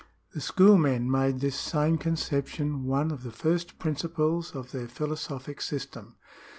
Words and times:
^ 0.01 0.03
The 0.33 0.41
schoolmen 0.41 1.11
made 1.11 1.41
this 1.41 1.55
same 1.55 1.99
conception 1.99 2.85
one 2.85 3.11
ol 3.11 3.19
the 3.19 3.29
first 3.29 3.77
principles 3.77 4.55
of 4.55 4.71
their 4.71 4.87
philosophic 4.87 5.61
system. 5.61 6.15